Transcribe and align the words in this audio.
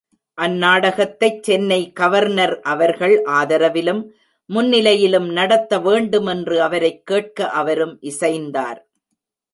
அந்நாடகத்தைச் 0.41 1.43
Chennai 1.43 1.91
governor 1.91 2.59
அவர்கள் 2.59 3.23
ஆதரவிலும் 3.23 4.01
முன்னிலையிலும் 4.49 5.31
நடத்த 5.31 5.79
வேண்டுமென்று 5.79 6.61
அவரைக் 6.61 7.05
கேட்க 7.05 7.49
அவரும் 7.51 7.99
இசைந்தார். 8.01 8.79